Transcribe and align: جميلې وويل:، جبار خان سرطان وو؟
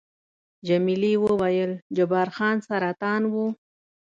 جميلې 0.67 1.13
وويل:، 1.25 1.71
جبار 1.97 2.27
خان 2.35 2.55
سرطان 2.67 3.21
وو؟ 3.31 3.45